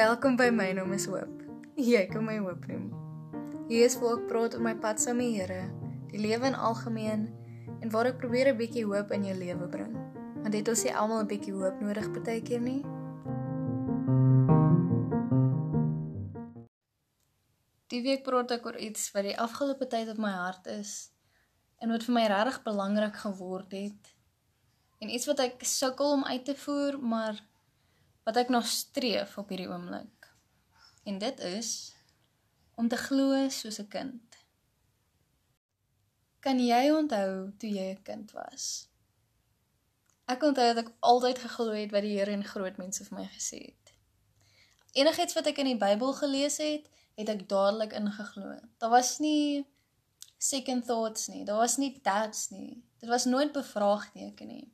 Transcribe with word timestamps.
Welkom 0.00 0.36
by 0.36 0.46
my 0.48 0.70
naam 0.72 0.94
is 0.96 1.04
Hoop. 1.10 1.42
Jy 1.76 2.00
kan 2.08 2.22
my 2.24 2.38
Hoop 2.40 2.62
noem. 2.70 2.86
Hier 3.68 3.82
is 3.84 3.98
waar 4.00 4.14
ek 4.16 4.22
praat 4.30 4.54
oor 4.56 4.62
my 4.64 4.72
pad 4.80 5.02
saam 5.02 5.18
met 5.20 5.26
die 5.28 5.42
Here, 5.42 5.64
die 6.08 6.20
lewe 6.22 6.46
in 6.48 6.54
algemeen 6.56 7.26
en 7.82 7.92
waar 7.92 8.08
ek 8.08 8.16
probeer 8.22 8.48
'n 8.48 8.56
bietjie 8.56 8.86
hoop 8.88 9.12
in 9.12 9.26
jou 9.28 9.34
lewe 9.36 9.66
bring. 9.74 9.92
Want 10.40 10.56
dit 10.56 10.70
ons 10.72 10.84
sê 10.84 10.94
almal 11.02 11.20
'n 11.20 11.28
bietjie 11.32 11.52
hoop 11.52 11.82
nodig 11.84 12.08
partykeer 12.14 12.62
nie. 12.64 12.80
Die 17.92 18.00
week 18.00 18.24
praat 18.24 18.56
ek 18.56 18.64
oor 18.64 18.80
iets 18.80 19.12
wat 19.12 19.28
die 19.28 19.36
afgelope 19.36 19.84
tyd 19.84 20.08
op 20.08 20.22
my 20.24 20.32
hart 20.32 20.66
is 20.80 21.12
en 21.76 21.92
wat 21.92 22.08
vir 22.08 22.14
my 22.14 22.26
regtig 22.26 22.62
belangrik 22.64 23.20
geword 23.26 23.76
het. 23.76 24.16
En 25.02 25.12
iets 25.12 25.26
wat 25.26 25.44
ek 25.44 25.60
sukkel 25.60 26.12
om 26.16 26.24
uit 26.24 26.44
te 26.44 26.54
voer, 26.54 26.96
maar 26.96 27.49
wat 28.24 28.36
ek 28.36 28.48
nog 28.48 28.66
streef 28.66 29.38
op 29.38 29.48
hierdie 29.48 29.68
oomblik. 29.68 30.28
En 31.04 31.18
dit 31.18 31.40
is 31.40 31.94
om 32.74 32.88
te 32.88 32.96
glo 32.96 33.48
soos 33.48 33.80
'n 33.80 33.88
kind. 33.88 34.36
Kan 36.40 36.58
jy 36.58 36.90
onthou 36.90 37.52
toe 37.58 37.70
jy 37.70 37.88
'n 37.94 38.02
kind 38.02 38.30
was? 38.32 38.88
Ek 40.24 40.42
onthou 40.42 40.74
dat 40.74 40.84
ek 40.84 40.92
altyd 41.00 41.38
geglo 41.38 41.72
het 41.72 41.90
wat 41.90 42.02
die 42.02 42.18
Here 42.18 42.30
en 42.30 42.44
groot 42.44 42.76
mense 42.76 43.04
vir 43.04 43.18
my 43.18 43.26
gesê 43.34 43.58
het. 43.66 43.92
Enigiets 44.92 45.34
wat 45.34 45.46
ek 45.46 45.58
in 45.58 45.66
die 45.66 45.78
Bybel 45.78 46.12
gelees 46.12 46.56
het, 46.56 46.88
het 47.14 47.28
ek 47.28 47.48
dadelik 47.48 47.92
ingeglo. 47.92 48.58
Daar 48.78 48.90
was 48.90 49.18
nie 49.18 49.66
second 50.38 50.86
thoughts 50.86 51.28
nie. 51.28 51.44
Daar 51.44 51.56
was 51.56 51.76
nie 51.76 52.00
doubts 52.02 52.48
nie. 52.50 52.82
Dit 52.98 53.08
was 53.08 53.24
nooit 53.24 53.52
bevraagteken 53.52 54.46
nie. 54.46 54.72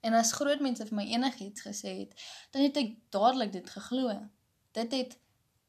En 0.00 0.16
as 0.16 0.32
groot 0.32 0.60
mense 0.64 0.86
vir 0.88 0.96
my 0.96 1.04
enigiets 1.12 1.64
gesê 1.66 1.96
het, 2.02 2.14
dan 2.54 2.64
het 2.64 2.78
ek 2.80 2.94
dadelik 3.12 3.52
dit 3.52 3.70
geglo. 3.70 4.14
Dit 4.76 4.94
het 4.96 5.18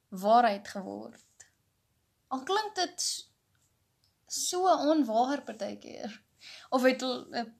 waarheid 0.09 0.67
geword. 0.67 1.47
Al 2.31 2.44
klink 2.47 2.75
dit 2.75 3.08
so 4.31 4.67
onwaar 4.91 5.44
partykeer 5.44 6.14
of 6.69 6.83
het 6.88 7.03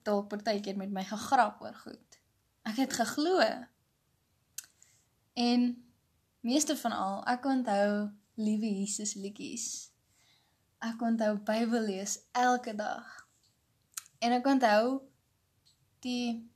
dalk 0.02 0.28
partykeer 0.32 0.76
met 0.76 0.90
my 0.90 1.04
gegrap 1.04 1.60
oor 1.62 1.76
goed. 1.84 2.18
Ek 2.66 2.80
het 2.80 2.96
geglo. 2.96 3.38
En 5.32 5.68
meeste 6.40 6.76
van 6.76 6.92
al, 6.96 7.20
ek 7.30 7.46
onthou 7.46 8.10
liewe 8.40 8.70
Jesus 8.80 9.14
liedjies. 9.14 9.66
Ek 10.82 11.02
onthou 11.04 11.36
Bybel 11.46 11.86
lees 11.86 12.18
elke 12.32 12.74
dag. 12.74 13.06
En 14.18 14.34
ek 14.38 14.46
onthou 14.46 15.02
die 16.02 16.48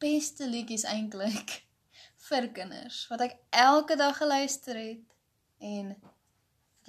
beste 0.00 0.48
liedjies 0.48 0.86
eintlik 0.88 1.60
vir 2.28 2.48
kinders 2.56 3.04
wat 3.12 3.24
ek 3.26 3.36
elke 3.50 3.96
dag 4.00 4.16
geluister 4.16 4.78
het 4.80 5.16
en 5.72 5.94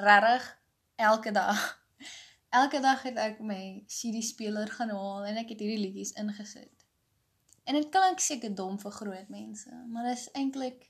regtig 0.02 0.48
elke 0.96 1.32
dag 1.36 1.66
elke 2.62 2.80
dag 2.84 3.04
het 3.08 3.18
ek 3.18 3.42
my 3.44 3.64
CD 3.88 4.24
speler 4.26 4.72
gaan 4.78 4.94
haal 4.96 5.28
en 5.28 5.40
ek 5.44 5.54
het 5.54 5.64
hierdie 5.64 5.82
liedjies 5.86 6.16
ingesit. 6.20 6.88
En 7.64 7.78
dit 7.78 7.90
klink 7.94 8.20
seker 8.20 8.56
dom 8.56 8.80
vir 8.82 8.96
groot 8.96 9.30
mense, 9.32 9.72
maar 9.88 10.10
dit 10.10 10.18
is 10.18 10.32
eintlik 10.36 10.88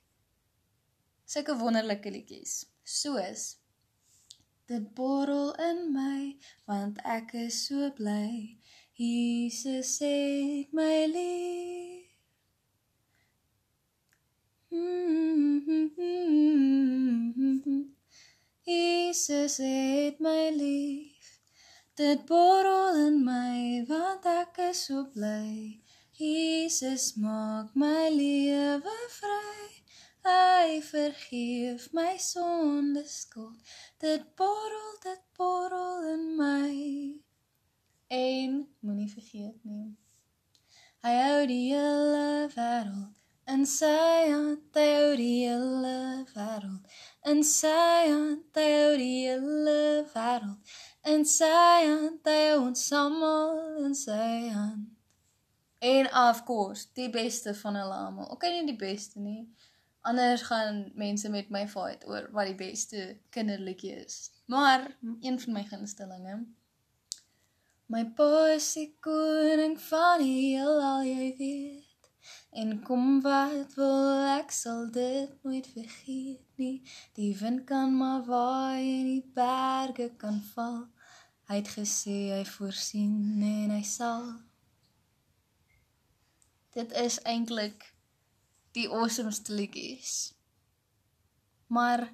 sulke 1.26 1.58
wonderlike 1.60 2.12
liedjies. 2.12 2.56
Soos 2.84 3.44
dit 4.72 4.88
borrel 4.96 5.52
in 5.70 5.84
my 5.94 6.38
want 6.70 7.02
ek 7.18 7.36
is 7.46 7.66
so 7.68 7.92
bly. 8.00 8.58
Jesus 8.98 9.98
het 10.06 10.74
my 10.74 11.06
lief. 11.12 11.81
Jesus 18.64 19.58
het 19.58 20.20
my 20.20 20.50
lief. 20.56 21.40
Dit 21.94 22.26
borrel 22.26 23.08
in 23.08 23.24
my 23.24 23.86
want 23.88 24.26
ek 24.26 24.58
is 24.70 24.86
so 24.86 25.06
bly. 25.12 25.82
Jesus 26.16 27.16
maak 27.20 27.76
my 27.76 28.08
lewe 28.16 28.98
vry. 29.20 29.84
Hy 30.24 30.80
vergeef 30.88 31.92
my 31.92 32.16
sonde 32.18 33.04
skuld. 33.12 33.60
Dit 34.00 34.36
borrel, 34.40 34.92
dit 35.04 35.24
borrel 35.36 36.08
in 36.14 36.36
my. 36.40 37.20
En 38.08 38.68
moenie 38.80 39.12
vergeet 39.12 39.60
nie. 39.68 39.98
Hy 41.04 41.18
hou 41.26 41.42
die 41.50 41.74
hele 41.74 42.48
wêreld 42.56 43.21
in 43.52 43.66
sy 43.68 44.32
hand, 44.32 44.78
hou 44.78 45.16
die 45.20 45.44
hele 45.44 45.96
wêreld 46.32 47.00
in 47.32 47.44
sy 47.44 48.08
hand, 48.08 48.48
hou 48.56 48.94
die 49.00 49.26
hele 49.28 49.76
wêreld 50.14 50.78
in 51.12 51.26
sy 51.28 51.50
hand, 51.88 52.30
hou 52.30 52.62
ons 52.68 52.86
almal 52.96 53.84
in 53.86 53.98
sy 53.98 54.32
hand. 54.54 54.88
En 55.82 56.08
of 56.14 56.44
course, 56.46 56.88
die 56.94 57.10
beste 57.10 57.56
van 57.58 57.80
hulle 57.80 58.00
almal. 58.06 58.30
Okay, 58.36 58.54
nie 58.54 58.70
die 58.70 58.78
beste 58.78 59.20
nie. 59.20 59.48
Anders 60.06 60.46
gaan 60.46 60.84
mense 60.98 61.30
met 61.34 61.50
my 61.54 61.66
fight 61.70 62.06
oor 62.10 62.30
wat 62.36 62.52
die 62.52 62.58
beste 62.58 63.06
kinderliedjie 63.34 63.96
is. 64.04 64.30
Maar 64.46 64.92
een 65.22 65.40
van 65.42 65.58
my 65.58 65.64
gunstelinge. 65.70 66.42
My 67.92 68.06
pa 68.18 68.54
is 68.56 68.70
die 68.78 68.92
koning 69.04 69.74
van 69.90 70.22
die 70.22 70.36
heelal, 70.38 71.02
jy 71.04 71.32
weet. 71.42 71.81
En 72.52 72.82
kom 72.84 73.22
wat 73.24 73.78
wil 73.80 74.26
ek 74.28 74.52
sal 74.52 74.90
dit 74.92 75.44
nooit 75.44 75.68
vergeet 75.72 76.60
nie. 76.60 76.82
Die 77.16 77.32
wind 77.40 77.64
kan 77.70 77.96
maar 77.96 78.26
waai 78.28 79.00
en 79.00 79.08
die 79.08 79.32
berge 79.36 80.10
kan 80.20 80.42
val. 80.52 80.82
Hy 81.48 81.62
het 81.62 81.72
gesê 81.78 82.18
hy 82.36 82.44
voorsien 82.48 83.40
en 83.40 83.72
hy 83.72 83.82
sal. 83.88 84.28
Dit 86.76 86.92
is 87.00 87.22
eintlik 87.24 87.88
die 88.76 88.88
awesomeste 88.92 89.56
liedjies. 89.56 90.34
Maar 91.72 92.10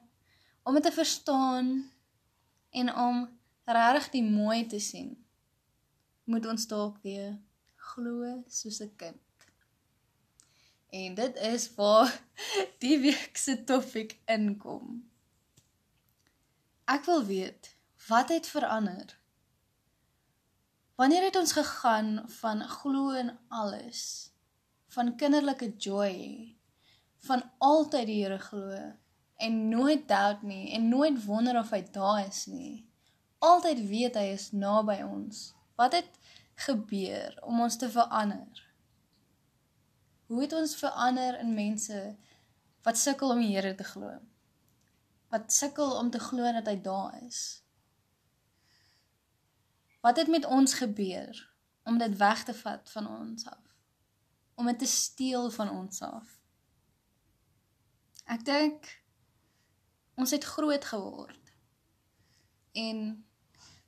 om 0.64 0.78
dit 0.78 0.86
te 0.86 0.94
verstaan 0.94 1.92
en 2.70 2.94
om 2.94 3.24
regtig 3.66 4.12
die 4.20 4.26
mooi 4.26 4.66
te 4.70 4.80
sien, 4.80 5.16
moet 6.30 6.46
ons 6.46 6.70
dalk 6.70 7.02
weer 7.02 7.40
glo 7.94 8.44
soos 8.46 8.82
'n 8.86 8.94
kind. 9.02 9.27
En 10.90 11.16
dit 11.16 11.36
is 11.36 11.76
waar 11.76 12.22
die 12.84 13.00
week 13.00 13.38
se 13.38 13.64
topik 13.64 14.18
inkom. 14.26 15.04
Ek 16.88 17.04
wil 17.06 17.26
weet, 17.28 17.76
wat 18.08 18.30
het 18.30 18.48
verander? 18.48 19.18
Wanneer 20.96 21.28
het 21.28 21.36
ons 21.36 21.52
gegaan 21.52 22.24
van 22.40 22.64
glo 22.64 23.10
in 23.10 23.34
alles, 23.48 24.32
van 24.88 25.16
kinderlike 25.16 25.74
joy, 25.78 26.56
van 27.28 27.44
altyd 27.58 28.08
die 28.08 28.24
Here 28.24 28.40
glo 28.40 28.80
en 29.38 29.70
nooit 29.70 30.08
doubt 30.08 30.42
nie 30.42 30.72
en 30.74 30.90
nooit 30.90 31.20
wonder 31.26 31.60
of 31.60 31.70
hy 31.70 31.84
daar 31.92 32.24
is 32.28 32.46
nie. 32.46 32.88
Altyd 33.40 33.84
weet 33.90 34.16
hy 34.18 34.32
is 34.34 34.50
naby 34.52 35.02
ons. 35.06 35.52
Wat 35.78 35.94
het 35.94 36.10
gebeur 36.66 37.38
om 37.46 37.62
ons 37.62 37.78
te 37.78 37.90
verander? 37.94 38.67
Hoe 40.28 40.42
het 40.42 40.54
ons 40.54 40.76
verander 40.76 41.40
in 41.40 41.54
mense 41.54 42.16
wat 42.84 42.98
sukkel 42.98 43.32
om 43.32 43.40
die 43.40 43.54
Here 43.56 43.76
te 43.76 43.84
glo? 43.84 44.18
Wat 45.32 45.54
sukkel 45.54 45.96
om 45.96 46.10
te 46.12 46.20
glo 46.20 46.52
dat 46.52 46.68
hy 46.68 46.76
daar 46.84 47.16
is? 47.24 47.64
Wat 50.04 50.20
het 50.20 50.28
met 50.28 50.46
ons 50.46 50.74
gebeur 50.74 51.40
om 51.84 51.98
dit 51.98 52.18
weg 52.18 52.44
te 52.44 52.54
vat 52.54 52.92
van 52.92 53.08
ons 53.08 53.48
af? 53.48 53.64
Om 54.56 54.66
dit 54.66 54.80
te 54.80 54.92
steel 54.92 55.50
van 55.52 55.70
ons 55.70 56.02
af? 56.02 56.36
Ek 58.28 58.44
dink 58.46 58.92
ons 60.20 60.32
het 60.36 60.44
groot 60.44 60.86
geword. 60.86 61.52
En 62.76 63.04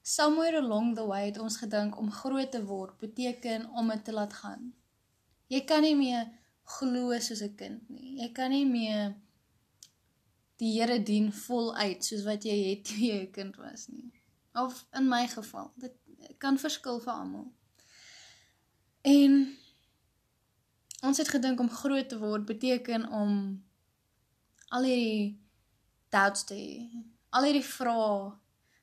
somewhere 0.01 0.63
along 0.63 0.95
the 0.95 1.05
way 1.05 1.25
het 1.25 1.39
ons 1.39 1.59
gedink 1.59 1.97
om 1.99 2.11
groot 2.11 2.51
te 2.51 2.63
word 2.65 2.97
beteken 2.97 3.67
om 3.75 3.91
dit 3.91 4.05
te 4.05 4.15
laat 4.15 4.33
gaan. 4.33 4.78
Jy 5.49 5.63
kan 5.65 5.81
nie 5.81 5.95
meer 5.97 6.27
glo 6.77 7.17
soos 7.19 7.41
'n 7.41 7.55
kind 7.55 7.89
nie. 7.89 8.21
Jy 8.21 8.31
kan 8.33 8.51
nie 8.51 8.65
meer 8.65 9.15
die 10.59 10.73
Here 10.75 10.99
dien 11.03 11.31
voluit 11.31 12.03
soos 12.03 12.23
wat 12.23 12.43
jy 12.43 12.57
het 12.69 12.83
toe 12.85 12.99
jy 12.99 13.21
'n 13.23 13.31
kind 13.31 13.55
was 13.57 13.87
nie. 13.87 14.11
Of 14.53 14.85
in 14.93 15.09
my 15.09 15.27
geval, 15.27 15.71
dit 15.77 15.95
kan 16.37 16.57
verskil 16.57 16.99
vir 16.99 17.13
almal. 17.13 17.47
En 19.01 19.57
ons 21.01 21.17
het 21.17 21.29
gedink 21.29 21.59
om 21.59 21.69
groot 21.69 22.09
te 22.09 22.17
word 22.19 22.45
beteken 22.45 23.09
om 23.09 23.63
al 24.69 24.83
hierdie 24.83 25.39
doubts 26.09 26.43
te 26.43 26.53
hê, 26.53 27.03
al 27.29 27.43
hierdie 27.43 27.65
vrae 27.65 28.31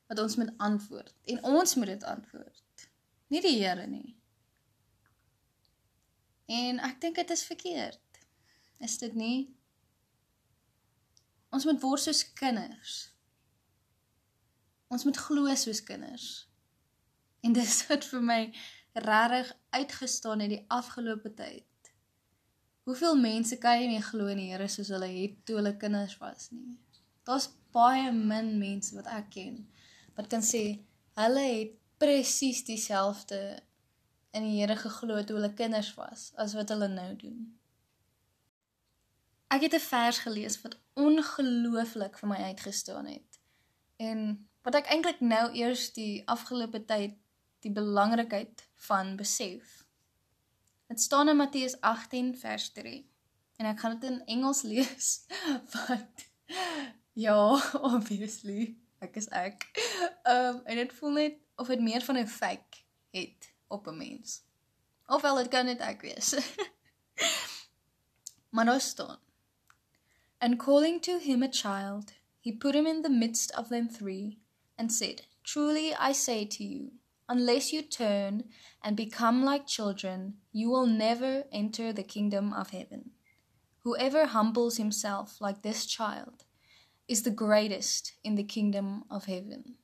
wat 0.07 0.19
ons 0.19 0.37
moet 0.37 0.53
antwoord 0.57 1.15
en 1.25 1.43
ons 1.45 1.75
moet 1.75 1.87
dit 1.87 2.05
antwoord. 2.05 2.89
Nie 3.29 3.41
die 3.41 3.59
Here 3.59 3.87
nie. 3.87 4.16
En 6.47 6.79
ek 6.87 7.01
dink 7.01 7.19
dit 7.19 7.31
is 7.31 7.45
verkeerd. 7.45 8.21
Is 8.79 8.99
dit 8.99 9.15
nie? 9.15 9.39
Ons 11.51 11.65
moet 11.67 11.81
word 11.83 12.03
soos 12.05 12.23
kinders. 12.39 12.97
Ons 14.93 15.07
moet 15.09 15.19
glo 15.19 15.55
soos 15.59 15.83
kinders. 15.83 16.27
En 17.43 17.57
dis 17.59 17.81
wat 17.91 18.07
vir 18.11 18.23
my 18.23 18.41
regtig 18.97 19.53
uitgestaan 19.77 20.45
het 20.45 20.53
die 20.55 20.65
afgelope 20.73 21.35
tyd. 21.35 21.65
Hoeveel 22.87 23.17
mense 23.19 23.59
kan 23.59 23.81
jy 23.81 23.89
nie 23.91 24.03
glo 24.05 24.31
in 24.31 24.39
die 24.39 24.51
Here 24.53 24.69
soos 24.71 24.93
hulle 24.95 25.09
het 25.11 25.41
toe 25.47 25.59
hulle 25.59 25.75
kinders 25.81 26.15
was 26.23 26.53
nie? 26.55 26.77
Daar's 27.27 27.49
baie 27.75 28.13
min 28.15 28.55
mense 28.61 28.95
wat 28.95 29.09
ek 29.11 29.33
ken 29.35 29.65
wat 30.17 30.31
kan 30.33 30.45
sê 30.45 30.63
hulle 31.19 31.43
het 31.45 31.75
presies 32.01 32.63
dieselfde 32.65 33.41
in 34.37 34.45
die 34.45 34.59
Here 34.61 34.77
geglo 34.77 35.23
toe 35.25 35.39
hulle 35.39 35.53
kinders 35.57 35.95
was 35.97 36.31
as 36.43 36.55
wat 36.59 36.73
hulle 36.75 36.89
nou 36.93 37.11
doen. 37.17 37.41
Ek 39.49 39.63
het 39.63 39.75
'n 39.75 39.89
vers 39.89 40.19
gelees 40.19 40.61
wat 40.63 40.79
ongelooflik 40.95 42.19
vir 42.19 42.29
my 42.29 42.41
uitgestaan 42.51 43.07
het. 43.07 43.41
En 43.97 44.49
wat 44.63 44.75
ek 44.75 44.91
eintlik 44.93 45.21
nou 45.21 45.53
eers 45.55 45.93
die 45.93 46.23
afgelope 46.29 46.85
tyd 46.85 47.15
die 47.61 47.73
belangrikheid 47.73 48.69
van 48.75 49.17
besef. 49.17 49.87
Dit 50.87 51.01
staan 51.01 51.29
in 51.29 51.37
Matteus 51.37 51.81
18 51.81 52.37
vers 52.39 52.69
3. 52.73 53.11
En 53.57 53.67
ek 53.67 53.81
gaan 53.81 53.99
dit 53.99 54.11
in 54.11 54.25
Engels 54.25 54.63
lees 54.63 55.27
want 55.75 56.27
ja, 57.13 57.39
obviously, 57.81 58.77
ek 58.99 59.17
is 59.17 59.29
ek. 59.29 59.71
Ehm 60.23 60.57
um, 60.57 60.63
en 60.65 60.77
dit 60.77 60.93
voel 60.93 61.11
net 61.11 61.35
of 61.57 61.67
dit 61.73 61.81
meer 61.81 62.03
van 62.05 62.19
'n 62.19 62.27
fake 62.29 62.85
het 63.11 63.56
op 63.69 63.87
'n 63.87 63.97
mens. 63.97 64.43
Ofwel 65.07 65.35
dit 65.35 65.49
kan 65.49 65.67
maar 68.51 68.65
nou 68.65 68.81
staan 68.81 69.19
And 70.39 70.59
calling 70.59 71.01
to 71.01 71.19
him 71.19 71.43
a 71.43 71.49
child, 71.49 72.13
he 72.41 72.53
put 72.53 72.75
him 72.75 72.87
in 72.87 73.03
the 73.03 73.09
midst 73.09 73.51
of 73.53 73.69
them 73.69 73.89
three 73.89 74.39
and 74.77 74.93
said, 74.93 75.23
Truly 75.43 75.95
I 75.95 76.13
say 76.13 76.45
to 76.45 76.65
you, 76.65 76.93
unless 77.29 77.73
you 77.73 77.83
turn 77.83 78.45
and 78.83 78.97
become 78.97 79.45
like 79.45 79.67
children, 79.67 80.35
you 80.53 80.69
will 80.69 80.87
never 80.87 81.45
enter 81.51 81.93
the 81.93 82.03
kingdom 82.03 82.53
of 82.53 82.71
heaven. 82.71 83.13
Whoever 83.85 84.27
humbles 84.27 84.77
himself 84.77 85.41
like 85.41 85.63
this 85.63 85.87
child 85.87 86.45
is 87.09 87.23
the 87.23 87.31
greatest 87.31 88.13
in 88.23 88.35
the 88.35 88.45
kingdom 88.45 89.05
of 89.11 89.25
heaven. 89.25 89.77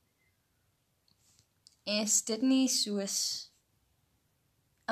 Is 1.87 2.23
dit 2.23 2.43
nie 2.43 2.69
soos 2.69 3.49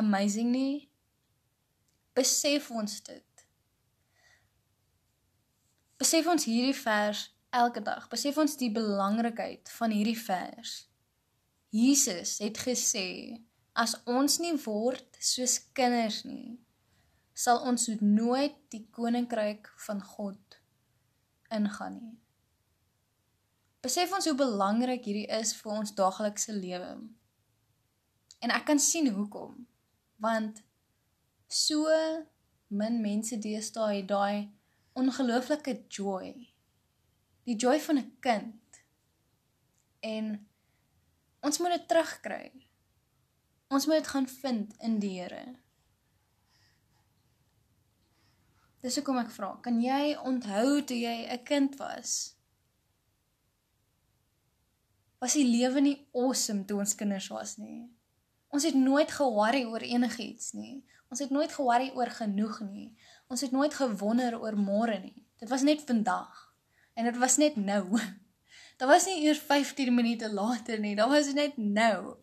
amazing 0.00 0.50
nie? 0.54 0.88
Besef 2.16 2.70
ons 2.74 2.96
dit. 3.06 3.44
Besef 6.00 6.26
ons 6.32 6.46
hierdie 6.48 6.76
vers 6.76 7.26
elke 7.54 7.82
dag. 7.84 8.08
Besef 8.08 8.38
ons 8.40 8.56
die 8.56 8.70
belangrikheid 8.72 9.70
van 9.76 9.92
hierdie 9.94 10.18
vers. 10.18 10.86
Jesus 11.70 12.38
het 12.42 12.58
gesê 12.64 13.38
as 13.78 13.94
ons 14.10 14.40
nie 14.42 14.56
word 14.64 15.20
soos 15.22 15.58
kinders 15.76 16.24
nie, 16.26 16.58
sal 17.36 17.62
ons 17.68 17.86
nooit 18.00 18.56
die 18.72 18.82
koninkryk 18.96 19.70
van 19.86 20.02
God 20.02 20.58
ingaan 21.54 22.00
nie. 22.00 22.16
Besef 23.80 24.12
ons 24.12 24.26
hoe 24.28 24.36
belangrik 24.36 25.06
hierdie 25.08 25.28
is 25.40 25.54
vir 25.56 25.72
ons 25.78 25.94
daaglikse 25.96 26.52
lewe. 26.52 26.90
En 28.44 28.52
ek 28.52 28.66
kan 28.68 28.80
sien 28.82 29.08
hoekom. 29.14 29.54
Want 30.20 30.62
so 31.48 31.88
min 32.68 33.00
mense 33.02 33.38
deesdae 33.38 33.96
het 34.00 34.08
daai 34.08 34.50
ongelooflike 34.94 35.78
joy 35.88 36.50
die 37.50 37.56
joy 37.56 37.80
van 37.80 37.98
'n 37.98 38.16
kind. 38.20 38.82
En 40.00 40.48
ons 41.40 41.58
moet 41.58 41.70
dit 41.70 41.88
terugkry. 41.88 42.66
Ons 43.68 43.86
moet 43.86 43.96
dit 43.96 44.06
gaan 44.06 44.28
vind 44.28 44.76
in 44.78 44.98
die 44.98 45.20
Here. 45.20 45.58
Dis 48.80 48.94
hoekom 48.94 49.18
ek 49.18 49.30
vra, 49.30 49.58
kan 49.60 49.82
jy 49.82 50.16
onthou 50.16 50.84
toe 50.84 50.96
jy 50.96 51.26
'n 51.28 51.44
kind 51.44 51.76
was? 51.76 52.36
Was 55.18 55.32
die 55.32 55.44
lewe 55.44 55.80
nie 55.80 56.08
awesome 56.12 56.64
toe 56.64 56.78
ons 56.78 56.94
kinders 56.94 57.28
was 57.28 57.56
nie? 57.56 57.90
Ons 58.50 58.66
het 58.66 58.74
nooit 58.74 59.10
ge-worry 59.14 59.64
oor 59.64 59.82
enigiets 59.86 60.52
nie. 60.58 60.80
Ons 61.10 61.22
het 61.22 61.30
nooit 61.30 61.52
ge-worry 61.52 61.90
oor 61.94 62.10
genoeg 62.10 62.60
nie. 62.66 62.88
Ons 63.30 63.44
het 63.46 63.54
nooit 63.54 63.74
gewonder 63.74 64.38
oor 64.40 64.58
môre 64.58 64.98
nie. 65.02 65.26
Dit 65.38 65.48
was 65.48 65.62
net 65.62 65.82
vandag. 65.86 66.48
En 66.94 67.06
dit 67.06 67.16
was 67.18 67.36
net 67.36 67.56
nou. 67.56 67.84
Dit 68.80 68.88
was 68.88 69.04
nie 69.04 69.26
eers 69.26 69.38
15 69.44 69.92
minute 69.94 70.32
later 70.32 70.78
nie, 70.80 70.94
dit 70.96 71.04
was 71.04 71.26
net 71.36 71.56
nou. 71.60 72.16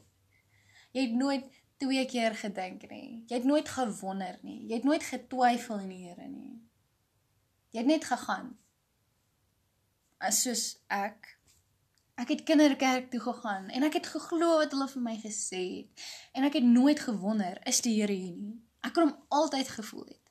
Jy 0.89 1.03
het 1.03 1.13
nooit 1.13 1.43
twee 1.77 2.05
keer 2.09 2.33
gedink 2.33 2.87
nie. 2.89 3.23
Jy 3.29 3.37
het 3.37 3.45
nooit 3.45 3.69
gewonder 3.69 4.39
nie. 4.41 4.63
Jy 4.65 4.79
het 4.79 4.87
nooit 4.87 5.05
getwyfel 5.05 5.83
in 5.85 5.91
die 5.93 5.99
Here 6.07 6.25
nie. 6.25 6.55
Jy 7.69 7.83
het 7.83 7.91
net 7.91 8.07
gegaan. 8.09 8.55
As 10.17 10.41
soos 10.47 10.63
ek 10.89 11.36
ek 12.17 12.31
het 12.33 12.43
kinderkerk 12.43 13.11
toe 13.13 13.19
gegaan 13.21 13.69
en 13.69 13.85
ek 13.85 13.99
het 13.99 14.07
geglo 14.09 14.55
wat 14.57 14.73
hulle 14.73 14.87
vir 14.89 15.03
my 15.05 15.15
gesê 15.21 15.63
het 15.63 16.07
en 16.33 16.47
ek 16.47 16.57
het 16.59 16.65
nooit 16.65 16.99
gewonder 16.99 17.59
is 17.69 17.81
die 17.85 17.99
Here 17.99 18.13
hier 18.13 18.33
nie. 18.35 18.55
Ek 18.81 18.95
kon 18.97 19.09
hom 19.09 19.41
altyd 19.41 19.69
gevoel 19.69 20.07
het. 20.07 20.23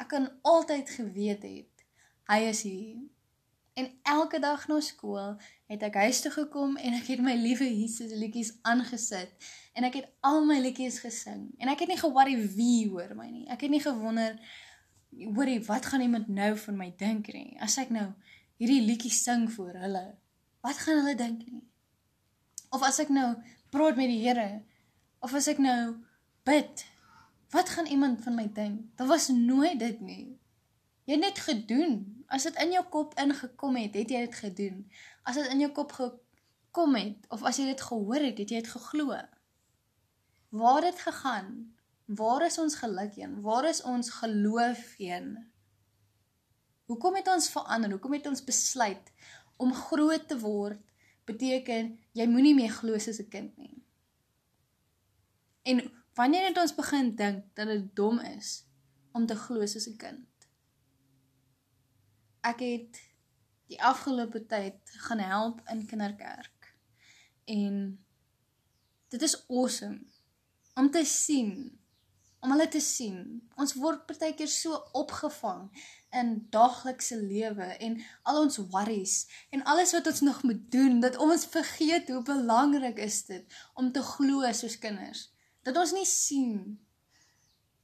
Ek 0.00 0.08
kan 0.12 0.30
altyd 0.42 0.90
geweet 0.96 1.44
het 1.44 1.84
hy 2.30 2.38
is 2.48 2.62
hier. 2.64 3.02
En 3.74 3.90
elke 4.02 4.38
dag 4.40 4.64
na 4.70 4.78
skool 4.80 5.34
het 5.68 5.82
ek 5.82 5.98
huis 6.06 6.22
toe 6.24 6.32
gekom 6.32 6.76
en 6.78 6.96
ek 6.96 7.10
het 7.12 7.22
my 7.24 7.34
liewe 7.36 7.66
Jesus 7.66 8.14
liedjies 8.14 8.54
aangesit 8.62 9.48
en 9.74 9.84
ek 9.88 9.98
het 10.00 10.10
al 10.24 10.44
my 10.48 10.60
liedjies 10.62 11.00
gesing 11.02 11.48
en 11.58 11.72
ek 11.72 11.84
het 11.84 11.92
nie 11.92 12.00
ge-worry 12.00 12.38
wie 12.54 12.88
hoor 12.88 13.12
my 13.18 13.28
nie. 13.28 13.48
Ek 13.52 13.66
het 13.66 13.74
nie 13.74 13.82
gewonder 13.84 14.38
hoorie 15.36 15.60
wat 15.66 15.90
gaan 15.90 16.06
iemand 16.06 16.30
nou 16.32 16.54
van 16.64 16.78
my 16.78 16.92
dink 16.98 17.32
nie. 17.34 17.58
As 17.60 17.76
ek 17.82 17.90
nou 17.94 18.12
hierdie 18.62 18.84
liedjies 18.86 19.20
sing 19.26 19.50
vir 19.50 19.74
hulle, 19.82 20.06
wat 20.64 20.80
gaan 20.80 21.02
hulle 21.02 21.14
dink 21.18 21.44
nie? 21.44 21.62
Of 22.74 22.82
as 22.82 22.98
ek 23.04 23.12
nou 23.12 23.34
praat 23.74 24.00
met 24.00 24.10
die 24.10 24.22
Here 24.24 24.64
of 25.24 25.36
as 25.36 25.48
ek 25.52 25.60
nou 25.62 26.00
bid, 26.48 26.84
wat 27.54 27.70
gaan 27.76 27.86
iemand 27.86 28.24
van 28.24 28.34
my 28.36 28.48
dink? 28.52 28.88
Daar 28.98 29.12
was 29.12 29.28
nooit 29.28 29.78
dit 29.78 30.00
nie. 30.00 30.26
Jy 31.04 31.18
het 31.18 31.22
net 31.22 31.40
gedoen 31.44 32.14
As 32.34 32.46
dit 32.48 32.56
in 32.62 32.72
jou 32.74 32.82
kop 32.90 33.14
ingekom 33.20 33.76
het, 33.78 33.94
het 33.94 34.10
jy 34.10 34.24
dit 34.26 34.36
gedoen. 34.40 34.82
As 35.28 35.36
dit 35.38 35.50
in 35.52 35.60
jou 35.62 35.70
kop 35.76 35.92
gekom 35.94 36.96
het 36.98 37.28
of 37.34 37.44
as 37.46 37.60
jy 37.60 37.68
dit 37.70 37.84
gehoor 37.88 38.22
het, 38.22 38.40
het 38.40 38.50
jy 38.50 38.62
dit 38.62 38.70
geglo. 38.72 39.18
Waar 40.54 40.86
het 40.88 41.00
gegaan? 41.02 41.50
Waar 42.06 42.46
is 42.46 42.58
ons 42.60 42.78
geluk 42.80 43.14
heen? 43.18 43.40
Waar 43.44 43.68
is 43.68 43.82
ons 43.82 44.10
geloof 44.18 44.82
heen? 44.98 45.36
Hoekom 46.90 47.16
het 47.16 47.30
ons 47.32 47.48
verander? 47.52 47.94
Hoekom 47.96 48.18
het 48.18 48.26
ons 48.28 48.44
besluit 48.44 49.12
om 49.56 49.74
groot 49.74 50.28
te 50.28 50.38
word? 50.38 50.80
Beteken 51.24 51.98
jy 52.12 52.26
moenie 52.28 52.54
meer 52.54 52.70
glo 52.70 52.98
soos 52.98 53.20
'n 53.20 53.28
kind 53.28 53.56
nie. 53.56 53.82
En 55.62 55.80
wanneer 56.14 56.48
het 56.48 56.58
ons 56.58 56.74
begin 56.74 57.16
dink 57.16 57.44
dat 57.54 57.66
dit 57.66 57.96
dom 57.96 58.18
is 58.18 58.66
om 59.12 59.26
te 59.26 59.36
glo 59.36 59.66
soos 59.66 59.88
'n 59.88 59.96
kind? 59.96 60.34
ek 62.44 62.60
het 62.60 63.00
die 63.72 63.80
afgelope 63.82 64.42
tyd 64.46 64.96
gaan 65.06 65.22
help 65.24 65.62
in 65.72 65.86
kinderkerk. 65.88 66.74
En 67.48 68.04
dit 69.08 69.22
is 69.22 69.38
awesome 69.48 70.04
om 70.74 70.90
te 70.90 71.04
sien, 71.04 71.78
om 72.40 72.50
hulle 72.50 72.68
te 72.68 72.82
sien. 72.82 73.18
Ons 73.56 73.76
word 73.78 74.04
partykeer 74.08 74.50
so 74.50 74.76
opgevang 74.92 75.68
in 76.20 76.34
daaglikse 76.54 77.16
lewe 77.20 77.66
en 77.86 77.98
al 78.22 78.40
ons 78.44 78.60
worries 78.72 79.16
en 79.50 79.64
alles 79.70 79.92
wat 79.96 80.06
ons 80.10 80.22
nog 80.26 80.42
moet 80.46 80.62
doen 80.72 81.00
dat 81.02 81.16
ons 81.16 81.46
vergeet 81.50 82.08
hoe 82.08 82.22
belangrik 82.22 82.98
is 83.02 83.24
dit 83.26 83.58
om 83.74 83.92
te 83.92 84.02
glo 84.02 84.52
soos 84.52 84.78
kinders. 84.78 85.28
Dat 85.66 85.76
ons 85.80 85.94
nie 85.96 86.06
sien 86.08 86.78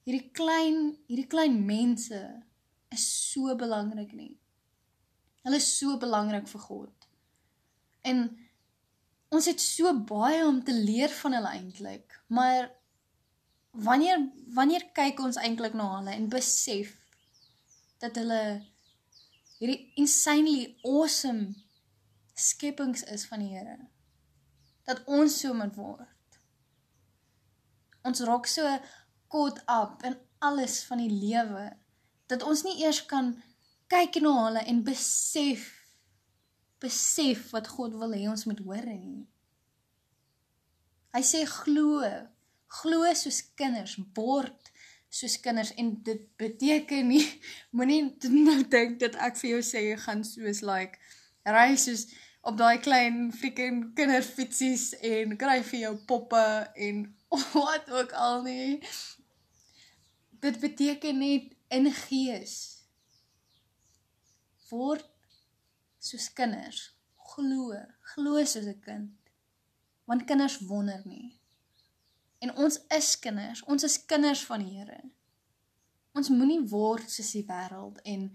hierdie 0.07 0.31
klein 0.37 0.81
hierdie 1.09 1.29
klein 1.31 1.59
mense 1.67 2.21
is 2.95 3.07
so 3.33 3.55
belangrik 3.57 4.13
nie. 4.17 4.35
Hulle 5.47 5.61
is 5.61 5.71
so 5.79 5.97
belangrik 6.01 6.49
vir 6.51 6.65
God. 6.67 7.09
En 8.07 8.27
ons 9.31 9.47
het 9.47 9.63
so 9.63 9.93
baie 10.07 10.43
om 10.47 10.59
te 10.65 10.75
leer 10.75 11.13
van 11.23 11.37
hulle 11.39 11.55
eintlik, 11.55 12.17
maar 12.27 12.71
wanneer 13.71 14.25
wanneer 14.55 14.89
kyk 14.97 15.21
ons 15.23 15.39
eintlik 15.39 15.77
na 15.79 15.87
hulle 15.99 16.15
en 16.17 16.27
besef 16.33 16.97
dat 18.01 18.17
hulle 18.17 18.43
hierdie 19.59 19.93
insanely 20.01 20.77
awesome 20.89 21.53
skepings 22.35 23.05
is 23.13 23.27
van 23.29 23.45
die 23.45 23.53
Here. 23.53 23.77
Dat 24.89 25.05
ons 25.07 25.37
so 25.43 25.53
moet 25.55 25.77
word. 25.77 26.41
Ons 28.09 28.25
raak 28.25 28.49
so 28.49 28.65
caught 29.31 29.61
up 29.69 30.01
in 30.09 30.17
alles 30.41 30.81
van 30.89 31.03
die 31.05 31.13
lewe 31.13 31.69
dat 32.31 32.43
ons 32.47 32.63
nie 32.65 32.79
eers 32.81 33.03
kan 33.11 33.35
kyk 33.91 34.21
na 34.25 34.33
hulle 34.47 34.63
en 34.71 34.85
besef 34.87 35.67
besef 36.81 37.51
wat 37.53 37.69
God 37.69 37.99
wil 38.01 38.15
hê 38.17 38.25
ons 38.31 38.47
moet 38.49 38.61
hoor 38.65 38.87
nie. 38.89 39.27
Hy 41.13 41.21
sê 41.27 41.43
glo, 41.45 42.07
glo 42.81 43.11
soos 43.19 43.43
kinders, 43.59 43.99
word 44.17 44.71
soos 45.11 45.37
kinders 45.43 45.75
en 45.75 45.93
dit 46.07 46.27
beteken 46.39 47.09
nie 47.11 47.27
moenie 47.77 48.03
nou 48.47 48.61
dink 48.75 48.99
dat 49.03 49.19
ek 49.29 49.39
vir 49.43 49.57
jou 49.57 49.63
sê 49.67 49.85
jy 49.91 49.97
gaan 50.07 50.25
soos 50.27 50.63
like 50.67 50.99
ry 51.45 51.75
soos 51.77 52.07
op 52.41 52.57
daai 52.57 52.79
klein 52.81 53.33
freaking 53.37 53.83
kinderfietsies 53.97 54.93
en 55.05 55.37
kry 55.41 55.61
vir 55.71 55.81
jou 55.85 55.95
poppe 56.09 56.45
en 56.89 57.03
wat 57.55 57.91
ook 57.91 58.13
al 58.13 58.43
nie. 58.43 58.81
Dit 60.41 60.61
beteken 60.61 61.19
net 61.19 61.53
in 61.69 61.91
gees 61.93 62.55
word 64.71 65.07
soos 65.99 66.31
kinders. 66.33 66.91
Glo, 67.31 67.77
glo 68.15 68.45
soos 68.45 68.67
'n 68.67 68.81
kind. 68.87 69.11
Want 70.07 70.25
kinders 70.25 70.59
wonder 70.59 71.03
nie. 71.05 71.40
En 72.41 72.55
ons 72.57 72.79
is 72.97 73.11
kinders, 73.21 73.61
ons 73.69 73.85
is 73.85 73.99
kinders 74.09 74.45
van 74.49 74.65
die 74.65 74.79
Here. 74.79 75.01
Ons 76.17 76.31
moenie 76.33 76.63
word 76.71 77.11
soos 77.13 77.35
die 77.37 77.45
wêreld 77.47 78.01
en 78.09 78.31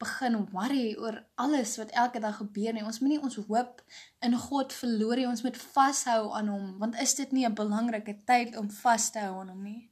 begin 0.00 0.38
worry 0.54 0.94
oor 0.96 1.18
alles 1.36 1.74
wat 1.76 1.92
elke 1.92 2.22
dag 2.24 2.38
gebeur 2.40 2.72
nie. 2.72 2.84
Ons 2.86 3.02
moenie 3.04 3.20
ons 3.20 3.36
hoop 3.50 3.82
in 4.24 4.36
God 4.46 4.72
verloor 4.72 5.20
nie. 5.20 5.28
Ons 5.28 5.44
moet 5.44 5.58
vashou 5.60 6.30
aan 6.38 6.48
hom, 6.48 6.70
want 6.80 6.96
is 7.04 7.14
dit 7.18 7.32
nie 7.36 7.44
'n 7.46 7.54
belangrike 7.54 8.16
tyd 8.24 8.56
om 8.56 8.70
vas 8.70 9.10
te 9.10 9.20
hou 9.20 9.40
aan 9.40 9.52
hom 9.52 9.62
nie? 9.62 9.90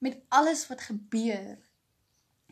Met 0.00 0.22
alles 0.28 0.68
wat 0.68 0.80
gebeur, 0.80 1.58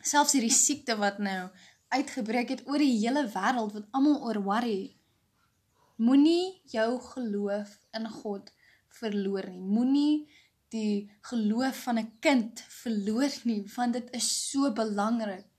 selfs 0.03 0.33
hierdie 0.33 0.51
siekte 0.51 0.97
wat 0.99 1.19
nou 1.19 1.49
uitgebreek 1.89 2.49
het 2.49 2.67
oor 2.67 2.79
die 2.79 2.99
hele 2.99 3.23
wêreld 3.31 3.73
wat 3.73 3.87
almal 3.93 4.19
oor 4.27 4.43
worry. 4.43 4.97
Moenie 5.97 6.61
jou 6.65 7.01
geloof 7.01 7.79
in 7.93 8.11
God 8.11 8.51
verloor 8.89 9.47
nie. 9.47 9.61
Moenie 9.61 10.29
die 10.77 11.11
geloof 11.31 11.83
van 11.89 11.99
'n 11.99 12.13
kind 12.21 12.61
verloor 12.83 13.33
nie, 13.45 13.63
want 13.77 13.93
dit 13.99 14.09
is 14.21 14.29
so 14.51 14.73
belangrik. 14.73 15.53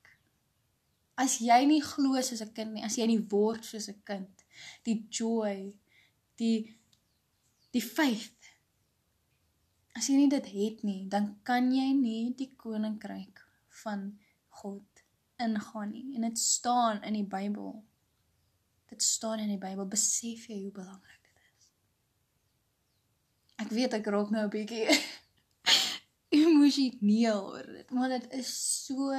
As 1.16 1.40
jy 1.40 1.66
nie 1.66 1.82
glo 1.82 2.22
soos 2.22 2.42
'n 2.42 2.54
kind 2.54 2.74
nie, 2.74 2.84
as 2.84 2.98
jy 2.98 3.08
nie 3.08 3.28
word 3.30 3.66
soos 3.66 3.90
'n 3.90 4.02
kind, 4.04 4.46
die 4.84 5.00
joy, 5.10 5.74
die 6.38 6.78
die 7.72 7.82
faith. 7.82 8.54
As 9.98 10.08
jy 10.08 10.16
nie 10.16 10.30
dit 10.30 10.46
het 10.46 10.84
nie, 10.84 11.08
dan 11.10 11.40
kan 11.44 11.72
jy 11.74 11.92
nie 11.94 12.34
die 12.38 12.54
koninkryk 12.56 13.42
van 13.84 14.20
God 14.62 15.04
ingaan 15.38 15.92
nie. 15.92 16.16
En 16.16 16.22
dit 16.22 16.40
staan 16.40 17.04
in 17.04 17.14
die 17.14 17.26
Bybel. 17.26 17.84
Dit 18.90 19.04
staan 19.04 19.40
in 19.40 19.50
die 19.50 19.62
Bybel. 19.62 19.86
Besef 19.86 20.48
jy 20.48 20.62
hoe 20.64 20.72
belangrik? 20.72 21.17
Ek 23.58 23.72
weet 23.74 23.96
ek 23.98 24.08
raak 24.14 24.30
nou 24.34 24.44
'n 24.46 24.54
bietjie 24.54 24.86
emosioneel 26.42 27.40
oor 27.54 27.70
dit, 27.78 27.94
maar 27.96 28.12
dit 28.14 28.28
is 28.38 28.52
so 28.86 29.14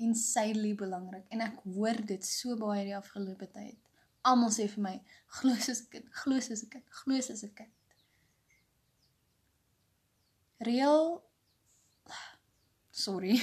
insanely 0.00 0.72
belangrik 0.78 1.26
en 1.34 1.42
ek 1.44 1.58
hoor 1.74 1.98
dit 2.10 2.24
so 2.24 2.56
baie 2.56 2.86
die 2.86 2.96
afgelope 2.96 3.48
tyd. 3.52 3.76
Almal 4.28 4.52
sê 4.54 4.68
vir 4.72 4.84
my, 4.86 4.94
glo 5.40 5.54
soos 5.66 5.82
'n 5.84 5.90
kind, 5.92 6.08
glo 6.22 6.40
soos 6.40 6.62
'n 6.64 6.70
kind, 6.72 6.86
glo 7.00 7.20
soos 7.20 7.44
'n 7.44 7.52
kind. 7.60 7.74
Real 10.68 11.22
sorry. 13.04 13.36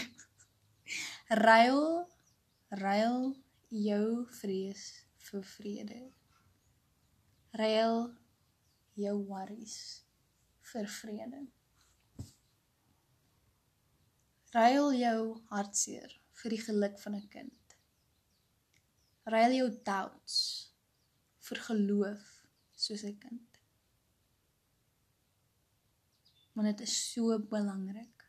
Ruil 1.46 1.84
ruil 2.82 3.36
jou 3.70 4.26
vrees 4.40 5.06
vir 5.28 5.46
vrede. 5.54 6.02
Ruil 7.62 8.02
jou 8.96 9.16
worries 9.30 10.05
vir 10.76 10.88
vrede. 10.92 11.42
Ruil 14.56 14.94
jou 15.00 15.20
hartseer 15.52 16.16
vir 16.42 16.56
die 16.56 16.62
geluk 16.68 17.00
van 17.04 17.16
'n 17.16 17.28
kind. 17.36 17.76
Ruil 19.34 19.56
jou 19.60 19.70
doubts 19.90 20.38
vir 21.48 21.62
geloof 21.68 22.26
soos 22.76 23.04
'n 23.04 23.18
kind. 23.20 23.62
Want 26.54 26.68
dit 26.68 26.88
is 26.88 27.14
so 27.14 27.40
belangrik. 27.40 28.28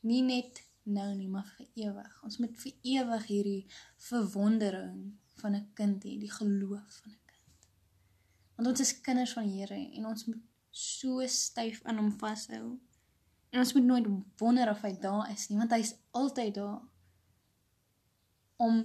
Nie 0.00 0.22
net 0.22 0.62
nou 0.82 1.14
nie, 1.14 1.28
maar 1.28 1.46
vir 1.56 1.66
ewig. 1.74 2.22
Ons 2.22 2.38
moet 2.38 2.56
vir 2.58 2.72
ewig 2.82 3.26
hierdie 3.26 3.66
verwondering 3.96 5.18
van 5.40 5.54
'n 5.54 5.72
kind 5.74 6.04
hê, 6.04 6.18
die 6.18 6.30
geloof 6.40 7.00
van 7.02 7.12
'n 7.12 7.24
kind. 7.26 7.68
Want 8.56 8.68
ons 8.68 8.80
is 8.80 9.00
kinders 9.00 9.32
van 9.32 9.46
die 9.46 9.58
Here 9.58 9.96
en 9.96 10.06
ons 10.06 10.24
moet 10.24 10.51
so 10.72 11.20
styf 11.28 11.82
aan 11.84 12.00
hom 12.00 12.10
vashou. 12.18 12.80
En 13.52 13.60
ons 13.60 13.72
moet 13.76 13.84
nooit 13.84 14.08
wonder 14.40 14.70
of 14.72 14.80
hy 14.82 14.94
daar 15.00 15.30
is 15.30 15.46
nie, 15.48 15.58
want 15.60 15.74
hy's 15.76 15.94
altyd 16.16 16.54
daar. 16.56 16.80
Om 18.56 18.82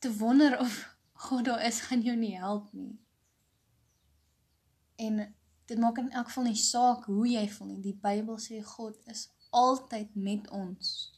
te 0.00 0.12
wonder 0.16 0.58
of 0.60 0.80
God 1.12 1.44
daar 1.44 1.62
is, 1.64 1.80
gaan 1.80 2.00
jou 2.04 2.16
nie 2.16 2.34
help 2.38 2.72
nie. 2.72 2.94
En 4.96 5.20
dit 5.68 5.78
maak 5.78 5.98
in 6.00 6.10
elk 6.10 6.30
geval 6.32 6.48
nie 6.48 6.60
saak 6.60 7.04
hoe 7.08 7.28
jy 7.28 7.44
voel 7.52 7.74
nie. 7.74 7.82
Die 7.90 7.98
Bybel 8.00 8.40
sê 8.40 8.62
God 8.64 8.96
is 9.12 9.28
altyd 9.54 10.16
met 10.16 10.48
ons. 10.50 11.12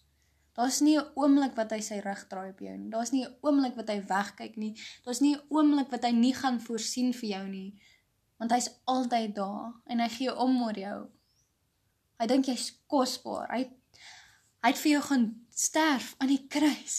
Daar's 0.56 0.80
nie 0.80 0.96
'n 0.98 1.10
oomblik 1.14 1.54
wat 1.54 1.70
hy 1.70 1.80
sy 1.80 1.98
rug 2.00 2.26
draai 2.26 2.50
op 2.50 2.58
jou 2.58 2.76
nie. 2.76 2.90
Daar's 2.90 3.12
nie 3.12 3.24
'n 3.24 3.34
oomblik 3.40 3.74
wat 3.76 3.88
hy 3.88 4.00
wegkyk 4.02 4.56
nie. 4.56 4.74
Daar's 5.04 5.20
nie 5.20 5.34
'n 5.36 5.42
oomblik 5.48 5.90
wat 5.90 6.04
hy 6.04 6.10
nie 6.10 6.34
gaan 6.34 6.60
voorsien 6.60 7.12
vir 7.12 7.28
jou 7.28 7.48
nie. 7.48 7.80
Want 8.36 8.52
hy's 8.52 8.70
altyd 8.84 9.34
daar 9.36 9.72
en 9.86 10.02
hy 10.02 10.08
gee 10.12 10.34
om 10.34 10.56
oor 10.62 10.78
jou. 10.78 10.98
Hy 12.20 12.26
dink 12.30 12.48
jy's 12.50 12.70
kosbaar. 12.90 13.50
Hy 13.52 13.66
hy 14.64 14.72
het 14.72 14.80
vir 14.82 14.96
jou 14.96 15.02
gaan 15.06 15.26
sterf 15.54 16.14
aan 16.18 16.32
die 16.32 16.42
kruis. 16.50 16.96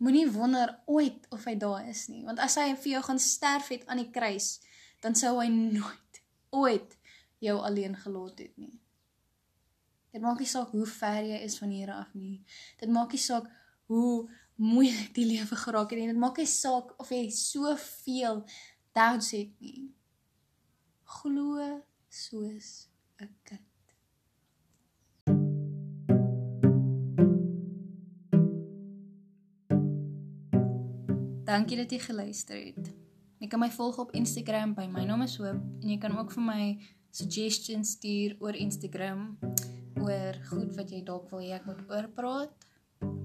Moenie 0.00 0.26
wonder 0.32 0.74
ooit 0.90 1.24
of 1.32 1.46
hy 1.48 1.54
daar 1.60 1.86
is 1.88 2.06
nie, 2.12 2.20
want 2.26 2.40
as 2.40 2.58
hy 2.60 2.74
vir 2.74 2.94
jou 2.96 3.02
gaan 3.06 3.20
sterf 3.20 3.70
het 3.72 3.86
aan 3.88 4.00
die 4.00 4.10
kruis, 4.12 4.58
dan 5.00 5.16
sou 5.16 5.38
hy 5.38 5.48
nooit 5.48 6.20
ooit 6.52 6.96
jou 7.40 7.56
alleen 7.64 7.96
gelaat 7.96 8.42
het 8.44 8.56
nie. 8.60 8.76
Dit 10.10 10.22
maak 10.22 10.40
nie 10.42 10.48
saak 10.50 10.72
hoe 10.74 10.86
ver 10.90 11.22
jy 11.22 11.38
is 11.46 11.56
van 11.62 11.72
hier 11.72 11.92
af 11.94 12.10
nie. 12.18 12.40
Dit 12.80 12.90
maak 12.90 13.14
nie 13.14 13.22
saak 13.22 13.46
hoe 13.90 14.26
moeilik 14.60 15.14
die 15.14 15.26
lewe 15.28 15.56
geraak 15.56 15.92
het 15.92 16.00
nie. 16.00 16.10
Dit 16.10 16.20
maak 16.20 16.40
nie 16.40 16.50
saak 16.50 16.92
of 17.00 17.12
jy 17.14 17.28
soveel 17.34 18.42
doubts 18.96 19.30
het 19.36 19.52
nie. 19.62 19.88
Glo 21.10 21.82
soos 22.08 22.88
'n 23.18 23.28
kind. 23.42 23.60
Dankie 31.44 31.76
dat 31.76 31.90
jy 31.90 31.98
geluister 31.98 32.56
het. 32.56 32.94
Jy 33.38 33.48
kan 33.48 33.60
my 33.60 33.70
volg 33.70 33.98
op 33.98 34.14
Instagram 34.14 34.74
by 34.74 34.86
my 34.86 35.04
naam 35.04 35.22
is 35.22 35.36
Hoop 35.36 35.58
en 35.82 35.88
jy 35.88 35.98
kan 35.98 36.18
ook 36.18 36.30
vir 36.32 36.42
my 36.42 36.78
suggestions 37.10 37.90
stuur 37.90 38.36
oor 38.38 38.54
Instagram 38.54 39.38
oor 39.98 40.34
goed 40.46 40.76
wat 40.76 40.90
jy 40.90 41.02
dalk 41.02 41.30
wil 41.30 41.40
hê 41.40 41.58
ek 41.58 41.66
moet 41.66 41.82
oorpraat. 41.90 42.54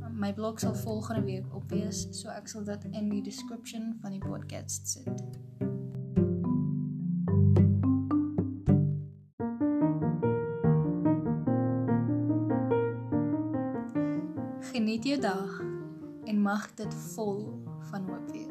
My 0.10 0.34
blog 0.34 0.60
sal 0.60 0.74
volgende 0.74 1.22
week 1.22 1.54
op 1.54 1.70
wees, 1.70 2.08
so 2.12 2.30
ek 2.30 2.48
sal 2.48 2.66
dit 2.66 2.86
in 2.94 3.10
die 3.10 3.22
description 3.22 3.94
van 4.02 4.12
die 4.12 4.26
podcast 4.26 4.88
sit. 4.88 5.75
Geniet 14.86 15.06
jou 15.06 15.20
dag 15.20 15.62
en 16.30 16.42
mag 16.42 16.68
dit 16.78 16.94
vol 17.16 17.40
van 17.90 18.04
hoop 18.06 18.28
wees. 18.30 18.45